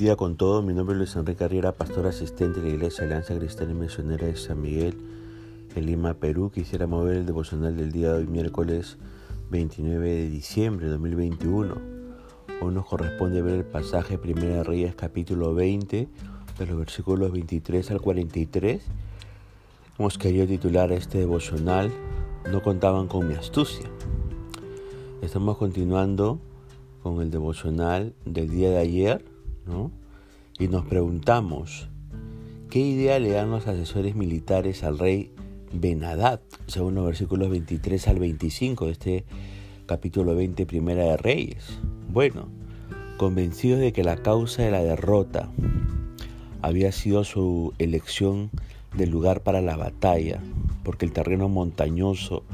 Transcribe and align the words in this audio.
día 0.00 0.16
con 0.16 0.36
todo. 0.36 0.62
Mi 0.62 0.72
nombre 0.72 0.94
es 0.94 0.98
Luis 0.98 1.14
Enrique 1.16 1.40
Carriera, 1.40 1.72
pastor 1.72 2.06
asistente 2.06 2.60
de 2.60 2.70
la 2.70 2.74
Iglesia 2.74 3.04
Alianza 3.04 3.36
Cristiana 3.36 3.72
y 3.72 3.74
Misionera 3.74 4.26
de 4.26 4.34
San 4.34 4.62
Miguel, 4.62 4.96
en 5.76 5.84
Lima, 5.84 6.14
Perú. 6.14 6.50
Quisiera 6.50 6.86
mover 6.86 7.18
el 7.18 7.26
devocional 7.26 7.76
del 7.76 7.92
día 7.92 8.14
de 8.14 8.20
hoy, 8.20 8.26
miércoles 8.26 8.96
29 9.50 10.08
de 10.08 10.30
diciembre 10.30 10.86
de 10.86 10.92
2021. 10.92 11.74
Hoy 12.62 12.72
nos 12.72 12.86
corresponde 12.86 13.42
ver 13.42 13.56
el 13.56 13.64
pasaje 13.66 14.16
Primera 14.16 14.56
de 14.56 14.64
Reyes, 14.64 14.94
capítulo 14.94 15.54
20, 15.54 16.08
de 16.58 16.66
los 16.66 16.78
versículos 16.78 17.30
23 17.30 17.90
al 17.90 18.00
43. 18.00 18.82
Hemos 19.98 20.16
querido 20.16 20.46
titular 20.46 20.92
este 20.92 21.18
devocional 21.18 21.92
No 22.50 22.62
contaban 22.62 23.06
con 23.06 23.28
mi 23.28 23.34
astucia. 23.34 23.84
Estamos 25.20 25.58
continuando 25.58 26.40
con 27.02 27.20
el 27.20 27.30
devocional 27.30 28.14
del 28.24 28.48
día 28.48 28.70
de 28.70 28.78
ayer, 28.78 29.29
Y 30.58 30.68
nos 30.68 30.84
preguntamos, 30.86 31.88
¿qué 32.70 32.80
idea 32.80 33.18
le 33.18 33.30
dan 33.30 33.50
los 33.50 33.66
asesores 33.66 34.14
militares 34.14 34.82
al 34.84 34.98
rey 34.98 35.32
Benadad, 35.72 36.40
según 36.66 36.94
los 36.96 37.06
versículos 37.06 37.50
23 37.50 38.08
al 38.08 38.18
25 38.18 38.86
de 38.86 38.92
este 38.92 39.24
capítulo 39.86 40.34
20, 40.34 40.66
Primera 40.66 41.04
de 41.04 41.16
Reyes? 41.16 41.78
Bueno, 42.08 42.48
convencidos 43.16 43.80
de 43.80 43.92
que 43.92 44.02
la 44.02 44.16
causa 44.16 44.62
de 44.62 44.70
la 44.70 44.82
derrota 44.82 45.48
había 46.62 46.92
sido 46.92 47.24
su 47.24 47.72
elección 47.78 48.50
del 48.96 49.10
lugar 49.10 49.42
para 49.42 49.60
la 49.60 49.76
batalla, 49.76 50.40
porque 50.84 51.06
el 51.06 51.12
terreno 51.12 51.48
montañoso 51.48 52.44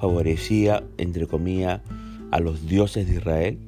favorecía, 0.00 0.84
entre 0.96 1.26
comillas, 1.26 1.80
a 2.30 2.40
los 2.40 2.66
dioses 2.66 3.08
de 3.08 3.14
Israel, 3.14 3.58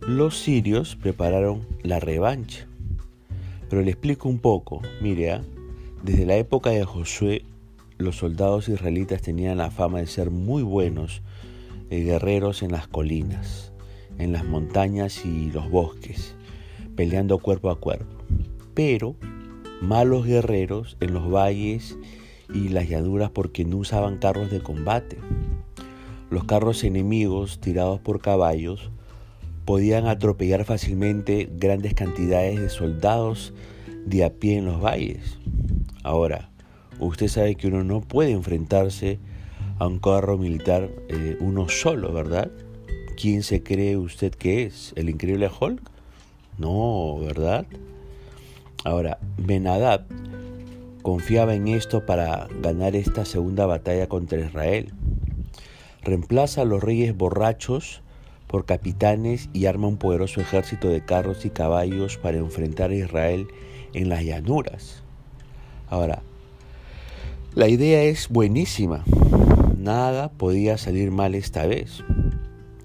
los 0.00 0.38
sirios 0.38 0.96
prepararon 0.96 1.66
la 1.82 2.00
revancha. 2.00 2.66
Pero 3.68 3.82
le 3.82 3.90
explico 3.90 4.28
un 4.28 4.38
poco. 4.38 4.80
Mire, 5.00 5.32
¿ah? 5.32 5.42
desde 6.02 6.26
la 6.26 6.36
época 6.36 6.70
de 6.70 6.84
Josué, 6.84 7.44
los 7.98 8.16
soldados 8.16 8.68
israelitas 8.68 9.20
tenían 9.20 9.58
la 9.58 9.70
fama 9.70 9.98
de 9.98 10.06
ser 10.06 10.30
muy 10.30 10.62
buenos 10.62 11.22
eh, 11.90 12.00
guerreros 12.00 12.62
en 12.62 12.72
las 12.72 12.88
colinas, 12.88 13.72
en 14.18 14.32
las 14.32 14.44
montañas 14.44 15.24
y 15.26 15.50
los 15.52 15.70
bosques, 15.70 16.34
peleando 16.96 17.38
cuerpo 17.38 17.70
a 17.70 17.78
cuerpo. 17.78 18.16
Pero 18.74 19.16
malos 19.82 20.24
guerreros 20.24 20.96
en 21.00 21.12
los 21.12 21.30
valles 21.30 21.98
y 22.52 22.70
las 22.70 22.88
llanuras 22.88 23.30
porque 23.30 23.66
no 23.66 23.76
usaban 23.76 24.16
carros 24.16 24.50
de 24.50 24.60
combate. 24.60 25.18
Los 26.30 26.44
carros 26.44 26.84
enemigos 26.84 27.60
tirados 27.60 28.00
por 28.00 28.20
caballos 28.20 28.90
podían 29.70 30.08
atropellar 30.08 30.64
fácilmente 30.64 31.48
grandes 31.48 31.94
cantidades 31.94 32.60
de 32.60 32.70
soldados 32.70 33.52
de 34.04 34.24
a 34.24 34.30
pie 34.30 34.56
en 34.56 34.64
los 34.64 34.82
valles. 34.82 35.38
Ahora, 36.02 36.50
usted 36.98 37.28
sabe 37.28 37.54
que 37.54 37.68
uno 37.68 37.84
no 37.84 38.00
puede 38.00 38.32
enfrentarse 38.32 39.20
a 39.78 39.86
un 39.86 40.00
carro 40.00 40.38
militar 40.38 40.90
eh, 41.08 41.36
uno 41.38 41.68
solo, 41.68 42.12
¿verdad? 42.12 42.50
¿Quién 43.16 43.44
se 43.44 43.62
cree 43.62 43.96
usted 43.96 44.32
que 44.32 44.64
es? 44.64 44.92
¿El 44.96 45.08
increíble 45.08 45.48
Hulk? 45.48 45.88
No, 46.58 47.20
¿verdad? 47.20 47.64
Ahora, 48.82 49.18
Benadab 49.38 50.04
confiaba 51.02 51.54
en 51.54 51.68
esto 51.68 52.04
para 52.06 52.48
ganar 52.60 52.96
esta 52.96 53.24
segunda 53.24 53.66
batalla 53.66 54.08
contra 54.08 54.40
Israel. 54.40 54.92
Reemplaza 56.02 56.62
a 56.62 56.64
los 56.64 56.82
reyes 56.82 57.16
borrachos 57.16 58.02
por 58.50 58.64
capitanes 58.64 59.48
y 59.52 59.66
arma 59.66 59.86
un 59.86 59.96
poderoso 59.96 60.40
ejército 60.40 60.88
de 60.88 61.04
carros 61.04 61.44
y 61.44 61.50
caballos 61.50 62.18
para 62.18 62.38
enfrentar 62.38 62.90
a 62.90 62.96
Israel 62.96 63.46
en 63.94 64.08
las 64.08 64.24
llanuras. 64.24 65.04
Ahora, 65.88 66.22
la 67.54 67.68
idea 67.68 68.02
es 68.02 68.28
buenísima. 68.28 69.04
Nada 69.78 70.32
podía 70.32 70.78
salir 70.78 71.12
mal 71.12 71.36
esta 71.36 71.64
vez. 71.64 72.02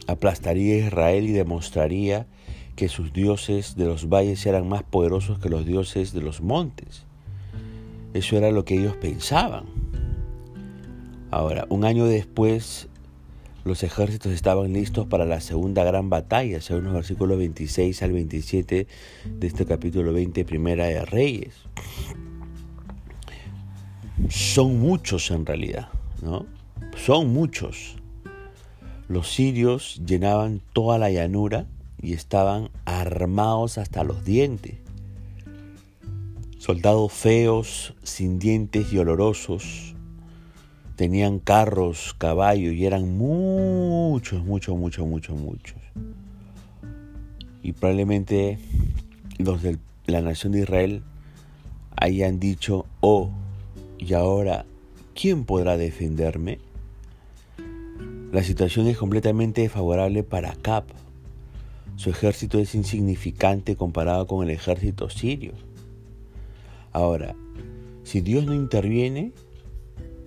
Aplastaría 0.05 0.75
a 0.75 0.87
Israel 0.87 1.27
y 1.27 1.31
demostraría 1.31 2.27
que 2.75 2.87
sus 2.87 3.11
dioses 3.11 3.75
de 3.75 3.85
los 3.85 4.07
valles 4.07 4.45
eran 4.45 4.69
más 4.69 4.83
poderosos 4.83 5.39
que 5.39 5.49
los 5.49 5.65
dioses 5.65 6.13
de 6.13 6.21
los 6.21 6.41
montes. 6.41 7.05
Eso 8.13 8.37
era 8.37 8.51
lo 8.51 8.65
que 8.65 8.75
ellos 8.75 8.95
pensaban. 8.97 9.65
Ahora, 11.31 11.65
un 11.69 11.85
año 11.85 12.05
después, 12.05 12.87
los 13.65 13.81
ejércitos 13.81 14.31
estaban 14.31 14.73
listos 14.73 15.07
para 15.07 15.25
la 15.25 15.41
segunda 15.41 15.83
gran 15.83 16.07
batalla, 16.07 16.61
según 16.61 16.83
los 16.83 16.93
versículos 16.93 17.39
26 17.39 18.03
al 18.03 18.11
27 18.11 18.87
de 19.25 19.47
este 19.47 19.65
capítulo 19.65 20.13
20, 20.13 20.45
Primera 20.45 20.85
de 20.85 21.03
Reyes. 21.03 21.55
Son 24.29 24.79
muchos 24.79 25.31
en 25.31 25.47
realidad, 25.47 25.89
¿no? 26.21 26.45
Son 26.95 27.33
muchos. 27.33 27.95
Los 29.07 29.33
sirios 29.33 29.99
llenaban 30.05 30.61
toda 30.73 30.99
la 30.99 31.09
llanura 31.09 31.65
y 31.99 32.13
estaban 32.13 32.69
armados 32.85 33.79
hasta 33.79 34.03
los 34.03 34.23
dientes. 34.23 34.75
Soldados 36.59 37.11
feos, 37.11 37.95
sin 38.03 38.37
dientes 38.37 38.93
y 38.93 38.99
olorosos, 38.99 39.94
tenían 40.95 41.39
carros, 41.39 42.15
caballos 42.17 42.73
y 42.73 42.85
eran 42.85 43.17
muchos, 43.17 44.43
muchos, 44.43 44.77
muchos, 44.77 45.07
muchos, 45.07 45.37
muchos. 45.37 45.77
Y 47.61 47.73
probablemente 47.73 48.59
los 49.37 49.61
de 49.61 49.77
la 50.05 50.21
nación 50.21 50.53
de 50.53 50.61
Israel 50.61 51.03
hayan 51.97 52.39
dicho, 52.39 52.85
oh, 53.01 53.31
y 53.97 54.13
ahora, 54.13 54.65
¿quién 55.13 55.45
podrá 55.45 55.77
defenderme? 55.77 56.59
La 58.31 58.43
situación 58.43 58.87
es 58.87 58.97
completamente 58.97 59.67
favorable 59.69 60.23
para 60.23 60.55
Cap. 60.55 60.85
Su 61.95 62.09
ejército 62.09 62.59
es 62.59 62.75
insignificante 62.75 63.75
comparado 63.75 64.27
con 64.27 64.43
el 64.43 64.49
ejército 64.49 65.09
sirio. 65.09 65.53
Ahora, 66.91 67.35
si 68.03 68.21
Dios 68.21 68.45
no 68.45 68.53
interviene, 68.53 69.31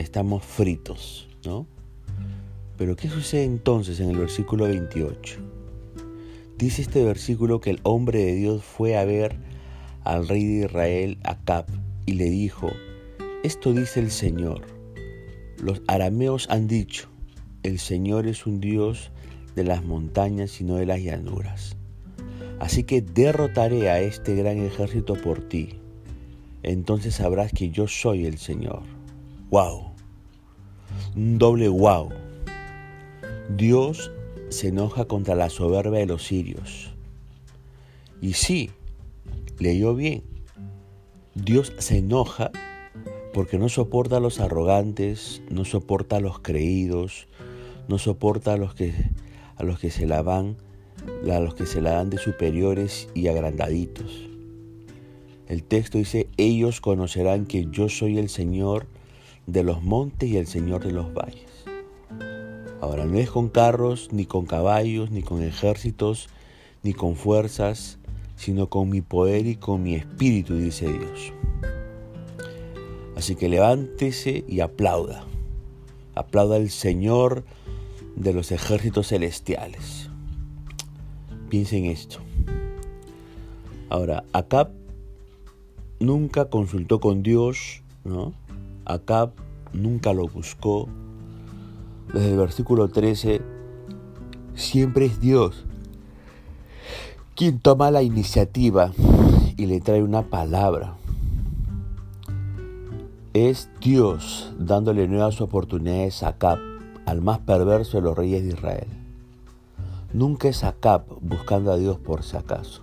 estamos 0.08 0.42
fritos, 0.42 1.28
¿no? 1.44 1.66
Pero 2.78 2.96
¿qué 2.96 3.10
sucede 3.10 3.44
entonces 3.44 4.00
en 4.00 4.08
el 4.08 4.16
versículo 4.16 4.64
28? 4.64 5.38
Dice 6.56 6.80
este 6.80 7.04
versículo 7.04 7.60
que 7.60 7.68
el 7.68 7.80
hombre 7.82 8.24
de 8.24 8.34
Dios 8.34 8.64
fue 8.64 8.96
a 8.96 9.04
ver 9.04 9.36
al 10.04 10.26
rey 10.26 10.46
de 10.46 10.64
Israel, 10.64 11.18
Acab, 11.24 11.66
y 12.06 12.14
le 12.14 12.30
dijo, 12.30 12.70
esto 13.44 13.74
dice 13.74 14.00
el 14.00 14.10
Señor, 14.10 14.62
los 15.58 15.82
arameos 15.86 16.48
han 16.48 16.68
dicho, 16.68 17.10
el 17.62 17.78
Señor 17.78 18.26
es 18.26 18.46
un 18.46 18.60
Dios 18.60 19.10
de 19.56 19.64
las 19.64 19.84
montañas 19.84 20.58
y 20.62 20.64
no 20.64 20.76
de 20.76 20.86
las 20.86 21.02
llanuras. 21.02 21.76
Así 22.60 22.82
que 22.84 23.02
derrotaré 23.02 23.90
a 23.90 24.00
este 24.00 24.34
gran 24.34 24.58
ejército 24.58 25.16
por 25.16 25.46
ti. 25.50 25.74
Entonces 26.62 27.16
sabrás 27.16 27.52
que 27.52 27.68
yo 27.68 27.86
soy 27.88 28.24
el 28.24 28.38
Señor. 28.38 28.82
¡Wow! 29.50 29.87
Un 31.18 31.36
doble 31.36 31.68
wow. 31.68 32.10
Dios 33.56 34.12
se 34.50 34.68
enoja 34.68 35.06
contra 35.06 35.34
la 35.34 35.50
soberbia 35.50 35.98
de 35.98 36.06
los 36.06 36.22
sirios. 36.22 36.92
Y 38.22 38.34
sí, 38.34 38.70
leyó 39.58 39.96
bien. 39.96 40.22
Dios 41.34 41.72
se 41.78 41.98
enoja 41.98 42.52
porque 43.34 43.58
no 43.58 43.68
soporta 43.68 44.18
a 44.18 44.20
los 44.20 44.38
arrogantes, 44.38 45.42
no 45.50 45.64
soporta 45.64 46.18
a 46.18 46.20
los 46.20 46.38
creídos, 46.38 47.26
no 47.88 47.98
soporta 47.98 48.52
a 48.52 48.56
los 48.56 48.76
que, 48.76 48.94
a 49.56 49.64
los 49.64 49.80
que 49.80 49.90
se 49.90 50.06
la 50.06 50.22
van, 50.22 50.56
a 51.28 51.40
los 51.40 51.56
que 51.56 51.66
se 51.66 51.80
la 51.80 51.94
dan 51.94 52.10
de 52.10 52.18
superiores 52.18 53.08
y 53.14 53.26
agrandaditos. 53.26 54.28
El 55.48 55.64
texto 55.64 55.98
dice, 55.98 56.28
ellos 56.36 56.80
conocerán 56.80 57.44
que 57.44 57.66
yo 57.72 57.88
soy 57.88 58.18
el 58.18 58.28
Señor 58.28 58.86
de 59.48 59.62
los 59.62 59.82
montes 59.82 60.28
y 60.28 60.36
el 60.36 60.46
Señor 60.46 60.84
de 60.84 60.92
los 60.92 61.12
valles. 61.14 61.64
Ahora, 62.82 63.06
no 63.06 63.18
es 63.18 63.30
con 63.30 63.48
carros, 63.48 64.10
ni 64.12 64.26
con 64.26 64.44
caballos, 64.44 65.10
ni 65.10 65.22
con 65.22 65.42
ejércitos, 65.42 66.28
ni 66.82 66.92
con 66.92 67.16
fuerzas, 67.16 67.98
sino 68.36 68.68
con 68.68 68.90
mi 68.90 69.00
poder 69.00 69.46
y 69.46 69.56
con 69.56 69.82
mi 69.82 69.94
espíritu, 69.94 70.54
dice 70.54 70.86
Dios. 70.92 71.32
Así 73.16 73.36
que 73.36 73.48
levántese 73.48 74.44
y 74.46 74.60
aplauda. 74.60 75.24
Aplauda 76.14 76.56
al 76.56 76.68
Señor 76.68 77.44
de 78.16 78.34
los 78.34 78.52
ejércitos 78.52 79.08
celestiales. 79.08 80.10
Piensen 81.48 81.86
esto. 81.86 82.18
Ahora, 83.88 84.24
Acab 84.34 84.72
nunca 86.00 86.50
consultó 86.50 87.00
con 87.00 87.22
Dios, 87.22 87.82
¿no? 88.04 88.34
Acab 88.88 89.32
nunca 89.72 90.12
lo 90.12 90.26
buscó. 90.26 90.88
Desde 92.12 92.32
el 92.32 92.38
versículo 92.38 92.88
13, 92.88 93.42
siempre 94.54 95.06
es 95.06 95.20
Dios 95.20 95.66
quien 97.38 97.60
toma 97.60 97.92
la 97.92 98.02
iniciativa 98.02 98.90
y 99.56 99.66
le 99.66 99.80
trae 99.80 100.02
una 100.02 100.22
palabra. 100.22 100.96
Es 103.32 103.70
Dios 103.80 104.52
dándole 104.58 105.06
nuevas 105.06 105.40
oportunidades 105.40 106.24
a 106.24 106.30
Acab, 106.30 106.58
al 107.06 107.22
más 107.22 107.38
perverso 107.38 107.98
de 107.98 108.02
los 108.02 108.18
reyes 108.18 108.42
de 108.42 108.48
Israel. 108.48 108.88
Nunca 110.12 110.48
es 110.48 110.64
Acab 110.64 111.04
buscando 111.20 111.70
a 111.70 111.76
Dios 111.76 111.98
por 111.98 112.24
si 112.24 112.36
acaso. 112.36 112.82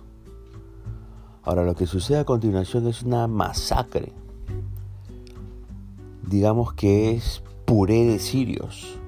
Ahora 1.42 1.62
lo 1.62 1.74
que 1.74 1.86
sucede 1.86 2.20
a 2.20 2.24
continuación 2.24 2.86
es 2.86 3.02
una 3.02 3.26
masacre. 3.26 4.14
Digamos 6.26 6.72
que 6.72 7.12
es 7.12 7.40
puré 7.66 8.04
de 8.04 8.18
sirios, 8.18 8.98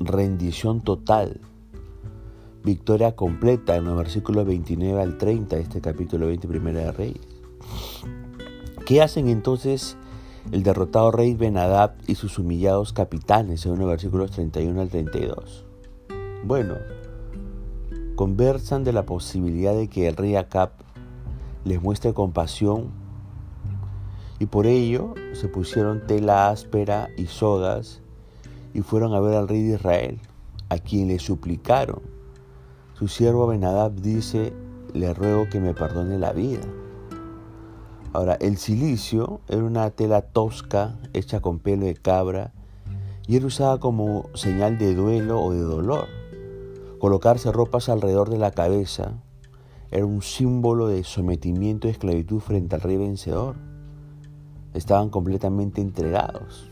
rendición 0.00 0.80
total, 0.80 1.42
victoria 2.62 3.14
completa 3.14 3.76
en 3.76 3.84
los 3.84 3.98
versículos 3.98 4.46
29 4.46 5.02
al 5.02 5.18
30 5.18 5.56
de 5.56 5.62
este 5.62 5.82
capítulo 5.82 6.26
21 6.28 6.72
de 6.72 6.92
Reyes. 6.92 7.26
¿Qué 8.86 9.02
hacen 9.02 9.28
entonces 9.28 9.98
el 10.52 10.62
derrotado 10.62 11.10
rey 11.10 11.34
Benadab 11.34 11.96
y 12.06 12.14
sus 12.14 12.38
humillados 12.38 12.94
capitanes 12.94 13.60
según 13.60 13.80
los 13.80 13.88
versículos 13.88 14.30
31 14.30 14.80
al 14.80 14.88
32? 14.88 15.66
Bueno, 16.46 16.76
conversan 18.16 18.84
de 18.84 18.94
la 18.94 19.04
posibilidad 19.04 19.74
de 19.74 19.88
que 19.88 20.08
el 20.08 20.16
rey 20.16 20.36
Acab 20.36 20.70
les 21.66 21.82
muestre 21.82 22.14
compasión 22.14 23.03
y 24.38 24.46
por 24.46 24.66
ello 24.66 25.14
se 25.32 25.48
pusieron 25.48 26.06
tela 26.06 26.48
áspera 26.48 27.08
y 27.16 27.26
sogas 27.26 28.00
y 28.72 28.80
fueron 28.82 29.14
a 29.14 29.20
ver 29.20 29.36
al 29.36 29.48
rey 29.48 29.62
de 29.62 29.74
Israel, 29.74 30.20
a 30.68 30.78
quien 30.78 31.08
le 31.08 31.18
suplicaron. 31.18 32.02
Su 32.94 33.08
siervo 33.08 33.46
Benadab 33.46 33.94
dice, 33.94 34.52
le 34.92 35.14
ruego 35.14 35.48
que 35.48 35.60
me 35.60 35.74
perdone 35.74 36.18
la 36.18 36.32
vida. 36.32 36.62
Ahora, 38.12 38.34
el 38.34 38.58
silicio 38.58 39.40
era 39.48 39.64
una 39.64 39.90
tela 39.90 40.22
tosca 40.22 40.96
hecha 41.12 41.40
con 41.40 41.58
pelo 41.58 41.86
de 41.86 41.94
cabra 41.94 42.52
y 43.26 43.36
era 43.36 43.46
usada 43.46 43.78
como 43.78 44.28
señal 44.34 44.78
de 44.78 44.94
duelo 44.94 45.42
o 45.42 45.52
de 45.52 45.60
dolor. 45.60 46.06
Colocarse 47.00 47.50
ropas 47.50 47.88
alrededor 47.88 48.30
de 48.30 48.38
la 48.38 48.52
cabeza 48.52 49.14
era 49.90 50.06
un 50.06 50.22
símbolo 50.22 50.86
de 50.86 51.04
sometimiento 51.04 51.88
y 51.88 51.90
esclavitud 51.90 52.40
frente 52.40 52.76
al 52.76 52.82
rey 52.82 52.96
vencedor. 52.96 53.56
Estaban 54.74 55.08
completamente 55.08 55.80
entregados. 55.80 56.68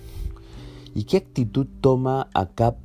¿Y 0.94 1.04
qué 1.04 1.16
actitud 1.18 1.66
toma 1.80 2.28
Acab 2.34 2.76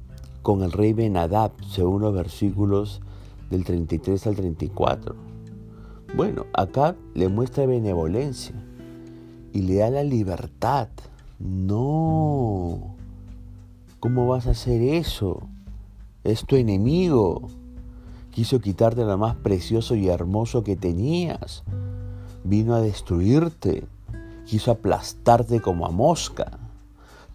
con 0.42 0.64
el 0.64 0.72
rey 0.72 0.94
Benadab, 0.94 1.52
según 1.70 2.02
los 2.02 2.14
versículos 2.14 3.02
del 3.50 3.66
33 3.66 4.28
al 4.28 4.36
34? 4.36 5.16
Bueno, 6.16 6.46
Acab 6.54 6.96
le 7.16 7.28
muestra 7.28 7.66
benevolencia 7.66 8.56
y 9.52 9.62
le 9.64 9.76
da 9.76 9.90
la 9.90 10.04
libertad. 10.04 10.88
No, 11.40 12.96
¿cómo 14.00 14.28
vas 14.28 14.48
a 14.48 14.52
hacer 14.52 14.82
eso? 14.82 15.42
Es 16.24 16.46
tu 16.46 16.56
enemigo. 16.56 17.50
Quiso 18.32 18.62
quitarte 18.62 19.04
lo 19.04 19.18
más 19.18 19.36
precioso 19.36 19.96
y 19.96 20.08
hermoso 20.08 20.64
que 20.64 20.76
tenías. 20.76 21.64
Vino 22.44 22.76
a 22.76 22.82
destruirte. 22.82 23.86
Quiso 24.48 24.72
aplastarte 24.72 25.62
como 25.62 25.86
a 25.86 25.92
mosca. 25.92 26.58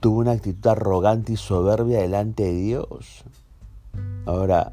Tuvo 0.01 0.19
una 0.19 0.33
actitud 0.33 0.67
arrogante 0.69 1.35
y 1.35 1.37
soberbia 1.37 2.01
delante 2.01 2.43
de 2.45 2.55
Dios. 2.55 3.25
Ahora, 4.27 4.73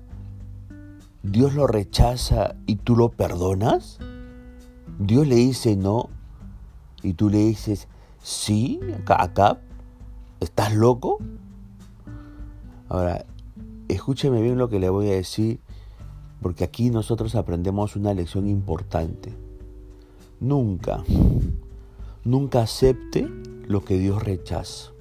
¿Dios 1.21 1.53
lo 1.53 1.67
rechaza 1.67 2.55
y 2.65 2.77
tú 2.77 2.95
lo 2.95 3.09
perdonas? 3.09 3.99
¿Dios 4.99 5.27
le 5.27 5.35
dice 5.35 5.75
no 5.75 6.09
y 7.03 7.13
tú 7.13 7.29
le 7.29 7.39
dices 7.39 7.87
sí, 8.21 8.79
acá, 9.05 9.59
¿Estás 10.39 10.73
loco? 10.73 11.17
Ahora, 12.87 13.25
escúcheme 13.89 14.41
bien 14.41 14.57
lo 14.57 14.69
que 14.69 14.79
le 14.79 14.89
voy 14.89 15.09
a 15.09 15.13
decir 15.13 15.59
porque 16.41 16.63
aquí 16.63 16.89
nosotros 16.89 17.35
aprendemos 17.35 17.97
una 17.97 18.13
lección 18.13 18.47
importante. 18.47 19.33
Nunca, 20.39 21.03
nunca 22.23 22.61
acepte 22.61 23.27
lo 23.67 23.83
que 23.83 23.97
Dios 23.97 24.23
rechaza. 24.23 24.91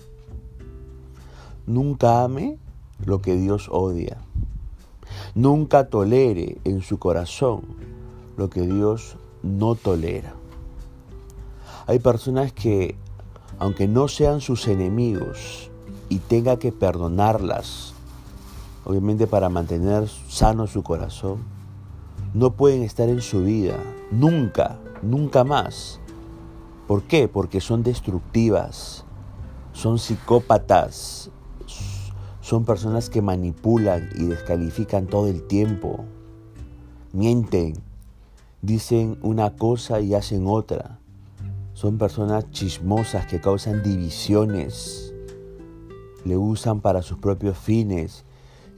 Nunca 1.66 2.24
ame 2.24 2.58
lo 3.04 3.20
que 3.20 3.36
Dios 3.36 3.68
odia. 3.70 4.18
Nunca 5.34 5.88
tolere 5.88 6.58
en 6.64 6.82
su 6.82 6.98
corazón 6.98 7.62
lo 8.36 8.50
que 8.50 8.62
Dios 8.62 9.16
no 9.42 9.74
tolera. 9.74 10.34
Hay 11.86 11.98
personas 11.98 12.52
que, 12.52 12.96
aunque 13.58 13.88
no 13.88 14.08
sean 14.08 14.40
sus 14.40 14.68
enemigos 14.68 15.70
y 16.08 16.18
tenga 16.18 16.58
que 16.58 16.72
perdonarlas, 16.72 17.94
obviamente 18.84 19.26
para 19.26 19.48
mantener 19.48 20.08
sano 20.28 20.66
su 20.66 20.82
corazón, 20.82 21.38
no 22.34 22.52
pueden 22.52 22.82
estar 22.82 23.08
en 23.08 23.22
su 23.22 23.42
vida, 23.42 23.76
nunca, 24.10 24.78
nunca 25.02 25.44
más. 25.44 26.00
¿Por 26.88 27.02
qué? 27.02 27.29
Porque 27.29 27.61
son 27.61 27.82
destructivas, 27.82 29.05
son 29.75 29.99
psicópatas, 29.99 31.31
son 32.40 32.64
personas 32.64 33.11
que 33.11 33.20
manipulan 33.20 34.08
y 34.17 34.25
descalifican 34.25 35.06
todo 35.06 35.26
el 35.26 35.46
tiempo, 35.46 36.06
mienten, 37.12 37.75
dicen 38.62 39.19
una 39.20 39.55
cosa 39.55 40.00
y 40.00 40.14
hacen 40.14 40.46
otra. 40.46 40.99
Son 41.75 41.99
personas 41.99 42.50
chismosas 42.52 43.26
que 43.26 43.38
causan 43.38 43.82
divisiones, 43.82 45.12
le 46.25 46.38
usan 46.38 46.81
para 46.81 47.02
sus 47.02 47.19
propios 47.19 47.58
fines 47.58 48.25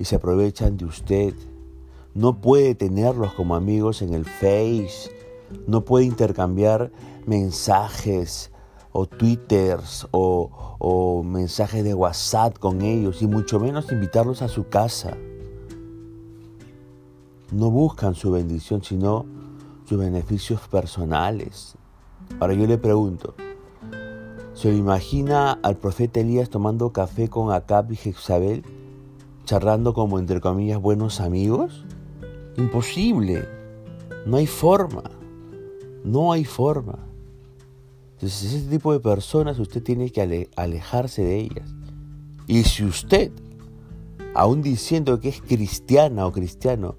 y 0.01 0.05
se 0.05 0.17
aprovechan 0.17 0.77
de 0.77 0.87
usted. 0.87 1.35
No 2.15 2.41
puede 2.41 2.75
tenerlos 2.75 3.35
como 3.35 3.55
amigos 3.55 4.03
en 4.03 4.15
el 4.15 4.25
Face, 4.25 5.12
no 5.67 5.85
puede 5.85 6.05
intercambiar 6.05 6.93
mensajes 7.26 8.50
o 8.93 9.06
twitters 9.06 10.06
o, 10.11 11.23
mensajes 11.25 11.85
de 11.85 11.94
WhatsApp 11.94 12.58
con 12.58 12.82
ellos 12.82 13.23
y 13.23 13.26
mucho 13.26 13.61
menos 13.61 13.93
invitarlos 13.93 14.43
a 14.43 14.49
su 14.49 14.69
casa. 14.69 15.16
No 17.52 17.71
buscan 17.71 18.14
su 18.14 18.30
bendición, 18.30 18.83
sino 18.83 19.26
sus 19.87 19.99
beneficios 19.99 20.61
personales. 20.69 21.76
Ahora 22.38 22.54
yo 22.54 22.66
le 22.66 22.78
pregunto, 22.78 23.35
¿se 24.54 24.73
imagina 24.73 25.52
al 25.52 25.76
profeta 25.76 26.21
Elías 26.21 26.49
tomando 26.49 26.92
café 26.92 27.28
con 27.28 27.52
Acab 27.52 27.92
y 27.92 27.97
Jezabel? 27.97 28.64
charlando 29.50 29.95
como 29.95 30.21
entre 30.21 30.40
comillas 30.40 30.80
buenos 30.80 31.21
amigos? 31.21 31.85
Imposible. 32.57 33.49
No 34.25 34.37
hay 34.37 34.47
forma. 34.47 35.02
No 36.04 36.33
hay 36.33 36.45
forma. 36.45 36.99
Entonces 38.14 38.52
ese 38.52 38.69
tipo 38.69 38.92
de 38.92 39.00
personas 39.00 39.59
usted 39.59 39.83
tiene 39.83 40.11
que 40.11 40.49
alejarse 40.57 41.25
de 41.25 41.38
ellas. 41.38 41.75
Y 42.47 42.64
si 42.64 42.85
usted, 42.85 43.33
aún 44.35 44.61
diciendo 44.61 45.21
que 45.21 45.30
es 45.30 45.40
cristiana 45.40 46.26
o 46.26 46.33
cristiano, 46.33 46.97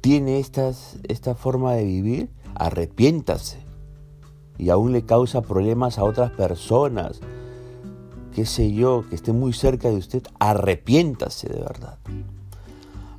tiene 0.00 0.38
estas, 0.38 0.98
esta 1.08 1.34
forma 1.34 1.72
de 1.74 1.84
vivir, 1.84 2.30
arrepiéntase. 2.54 3.58
Y 4.58 4.68
aún 4.68 4.92
le 4.92 5.04
causa 5.04 5.40
problemas 5.40 5.98
a 5.98 6.04
otras 6.04 6.30
personas, 6.30 7.20
qué 8.34 8.44
sé 8.44 8.72
yo, 8.72 9.04
que 9.08 9.14
esté 9.14 9.32
muy 9.32 9.52
cerca 9.54 9.88
de 9.88 9.96
usted, 9.96 10.22
arrepiéntase 10.38 11.48
de 11.48 11.60
verdad. 11.60 11.98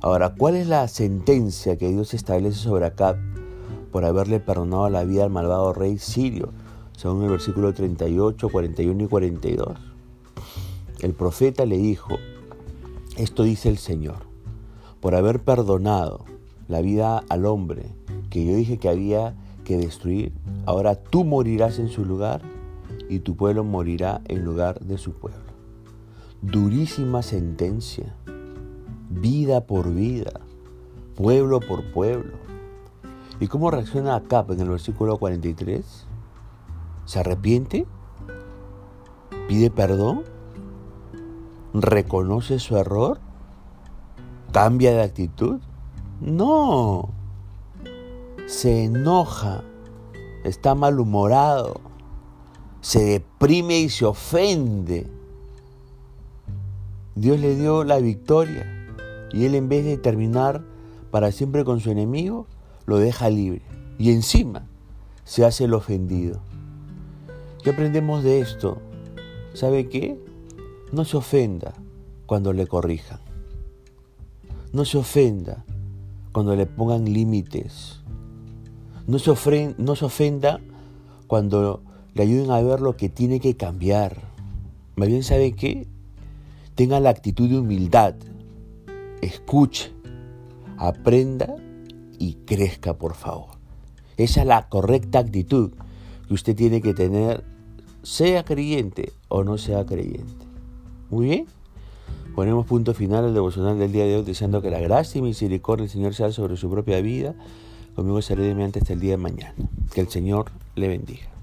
Ahora, 0.00 0.34
¿cuál 0.34 0.54
es 0.54 0.68
la 0.68 0.86
sentencia 0.86 1.76
que 1.76 1.88
Dios 1.88 2.14
establece 2.14 2.58
sobre 2.58 2.86
Acab 2.86 3.16
por 3.96 4.04
haberle 4.04 4.40
perdonado 4.40 4.90
la 4.90 5.04
vida 5.04 5.24
al 5.24 5.30
malvado 5.30 5.72
rey 5.72 5.96
sirio? 5.96 6.50
Según 6.98 7.22
el 7.22 7.30
versículo 7.30 7.72
38, 7.72 8.50
41 8.50 9.04
y 9.04 9.06
42. 9.06 9.68
El 11.00 11.14
profeta 11.14 11.64
le 11.64 11.78
dijo, 11.78 12.18
esto 13.16 13.42
dice 13.42 13.70
el 13.70 13.78
Señor, 13.78 14.18
por 15.00 15.14
haber 15.14 15.40
perdonado 15.40 16.26
la 16.68 16.82
vida 16.82 17.24
al 17.30 17.46
hombre 17.46 17.86
que 18.28 18.44
yo 18.44 18.54
dije 18.54 18.76
que 18.76 18.90
había 18.90 19.34
que 19.64 19.78
destruir, 19.78 20.34
ahora 20.66 20.96
tú 20.96 21.24
morirás 21.24 21.78
en 21.78 21.88
su 21.88 22.04
lugar 22.04 22.42
y 23.08 23.20
tu 23.20 23.34
pueblo 23.34 23.64
morirá 23.64 24.20
en 24.26 24.44
lugar 24.44 24.78
de 24.80 24.98
su 24.98 25.12
pueblo. 25.12 25.40
Durísima 26.42 27.22
sentencia, 27.22 28.14
vida 29.08 29.62
por 29.62 29.90
vida, 29.94 30.42
pueblo 31.14 31.60
por 31.60 31.82
pueblo. 31.94 32.44
¿Y 33.40 33.48
cómo 33.48 33.70
reacciona 33.70 34.16
Acab 34.16 34.52
en 34.52 34.60
el 34.60 34.70
versículo 34.70 35.18
43? 35.18 36.06
¿Se 37.04 37.20
arrepiente? 37.20 37.86
¿Pide 39.48 39.70
perdón? 39.70 40.22
¿Reconoce 41.74 42.58
su 42.58 42.76
error? 42.76 43.18
¿Cambia 44.52 44.92
de 44.92 45.02
actitud? 45.02 45.60
No. 46.20 47.10
Se 48.46 48.84
enoja 48.84 49.62
está 50.48 50.74
malhumorado, 50.74 51.80
se 52.80 53.04
deprime 53.04 53.80
y 53.80 53.88
se 53.88 54.04
ofende. 54.04 55.06
Dios 57.14 57.40
le 57.40 57.56
dio 57.56 57.84
la 57.84 57.98
victoria 57.98 58.66
y 59.32 59.44
él 59.46 59.54
en 59.54 59.68
vez 59.68 59.84
de 59.84 59.96
terminar 59.96 60.62
para 61.10 61.32
siempre 61.32 61.64
con 61.64 61.80
su 61.80 61.90
enemigo, 61.90 62.46
lo 62.86 62.98
deja 62.98 63.28
libre. 63.28 63.62
Y 63.98 64.12
encima 64.12 64.66
se 65.24 65.44
hace 65.44 65.64
el 65.64 65.74
ofendido. 65.74 66.40
¿Qué 67.62 67.70
aprendemos 67.70 68.22
de 68.22 68.40
esto? 68.40 68.78
¿Sabe 69.52 69.88
qué? 69.88 70.18
No 70.92 71.04
se 71.04 71.16
ofenda 71.16 71.74
cuando 72.26 72.52
le 72.52 72.66
corrijan. 72.66 73.18
No 74.72 74.84
se 74.84 74.98
ofenda 74.98 75.64
cuando 76.32 76.54
le 76.54 76.66
pongan 76.66 77.04
límites. 77.04 78.00
No 79.06 79.18
se, 79.18 79.74
no 79.78 79.96
se 79.96 80.04
ofenda 80.04 80.60
cuando 81.26 81.82
le 82.14 82.22
ayuden 82.22 82.50
a 82.50 82.62
ver 82.62 82.80
lo 82.80 82.96
que 82.96 83.08
tiene 83.08 83.40
que 83.40 83.56
cambiar. 83.56 84.16
Más 84.96 85.08
bien, 85.08 85.22
¿sabe 85.22 85.52
qué? 85.52 85.86
Tenga 86.74 87.00
la 87.00 87.10
actitud 87.10 87.48
de 87.48 87.58
humildad. 87.58 88.14
Escuche, 89.22 89.92
aprenda 90.76 91.56
y 92.18 92.34
crezca, 92.46 92.94
por 92.94 93.14
favor. 93.14 93.56
Esa 94.16 94.40
es 94.40 94.46
la 94.46 94.68
correcta 94.68 95.18
actitud 95.18 95.72
que 96.26 96.34
usted 96.34 96.56
tiene 96.56 96.80
que 96.80 96.94
tener 96.94 97.44
sea 98.02 98.44
creyente 98.44 99.12
o 99.28 99.44
no 99.44 99.58
sea 99.58 99.84
creyente. 99.84 100.46
Muy 101.10 101.26
bien. 101.26 101.46
Ponemos 102.34 102.66
punto 102.66 102.94
final 102.94 103.24
al 103.24 103.34
devocional 103.34 103.78
del 103.78 103.92
día 103.92 104.04
de 104.04 104.16
hoy, 104.16 104.22
deseando 104.22 104.60
que 104.60 104.70
la 104.70 104.78
gracia 104.78 105.18
y 105.18 105.22
misericordia 105.22 105.84
del 105.84 105.90
Señor 105.90 106.14
sea 106.14 106.32
sobre 106.32 106.56
su 106.56 106.70
propia 106.70 107.00
vida. 107.00 107.34
Conmigo 107.94 108.20
seré 108.20 108.42
de 108.44 108.54
mente 108.54 108.78
hasta 108.78 108.92
el 108.92 109.00
día 109.00 109.12
de 109.12 109.16
mañana. 109.16 109.54
Que 109.94 110.02
el 110.02 110.08
Señor 110.08 110.52
le 110.74 110.88
bendiga. 110.88 111.35